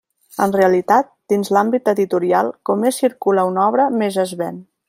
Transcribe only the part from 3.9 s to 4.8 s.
més es ven.